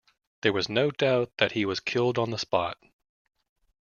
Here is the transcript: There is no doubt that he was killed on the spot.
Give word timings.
There 0.41 0.57
is 0.57 0.67
no 0.67 0.89
doubt 0.89 1.31
that 1.37 1.51
he 1.51 1.63
was 1.63 1.79
killed 1.79 2.17
on 2.17 2.31
the 2.31 2.39
spot. 2.39 2.79